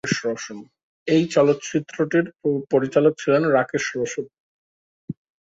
[1.07, 2.25] এই চলচ্চিত্রটির
[2.71, 4.25] পরিচালক ছিলেন রাকেশ রোশন।